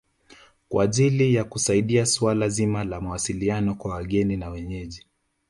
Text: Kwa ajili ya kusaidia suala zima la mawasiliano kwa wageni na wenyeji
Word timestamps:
Kwa 0.69 0.83
ajili 0.83 1.33
ya 1.33 1.43
kusaidia 1.43 2.05
suala 2.05 2.49
zima 2.49 2.83
la 2.83 3.01
mawasiliano 3.01 3.75
kwa 3.75 3.91
wageni 3.95 4.37
na 4.37 4.49
wenyeji 4.49 5.05